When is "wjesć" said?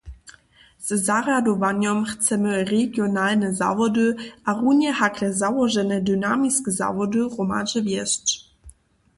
7.87-8.27